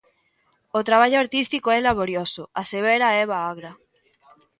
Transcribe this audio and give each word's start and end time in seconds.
O 0.77 0.79
traballo 0.89 1.21
artístico 1.25 1.67
é 1.77 1.79
laborioso, 1.81 2.43
asevera 2.61 3.07
Eva 3.23 3.37
Agra. 3.51 3.71